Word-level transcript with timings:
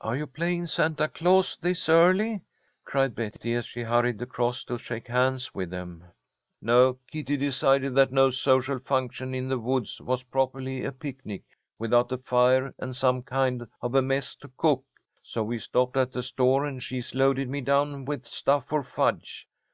"Are 0.00 0.16
you 0.16 0.26
playing 0.26 0.66
Santa 0.66 1.08
Claus 1.08 1.54
this 1.60 1.90
early?" 1.90 2.40
cried 2.86 3.14
Betty, 3.14 3.52
as 3.54 3.68
he 3.68 3.82
hurried 3.82 4.22
across 4.22 4.64
to 4.64 4.78
shake 4.78 5.08
hands 5.08 5.54
with 5.54 5.68
them. 5.68 6.04
"No; 6.62 6.96
Kitty 7.08 7.36
decided 7.36 7.94
that 7.94 8.10
no 8.10 8.30
social 8.30 8.78
function 8.78 9.34
in 9.34 9.46
the 9.50 9.58
woods 9.58 10.00
was 10.00 10.22
properly 10.22 10.84
a 10.86 10.90
picnic 10.92 11.42
without 11.78 12.10
a 12.12 12.16
fire 12.16 12.72
and 12.78 12.96
some 12.96 13.22
kind 13.22 13.66
of 13.82 13.94
a 13.94 14.00
mess 14.00 14.34
to 14.36 14.50
cook. 14.56 14.86
So 15.22 15.44
we 15.44 15.58
stopped 15.58 15.98
at 15.98 16.12
the 16.12 16.22
store, 16.22 16.64
and 16.64 16.82
she's 16.82 17.14
loaded 17.14 17.50
me 17.50 17.60
down 17.60 18.06
with 18.06 18.24
stuff 18.24 18.68
for 18.68 18.82
fudge. 18.82 19.46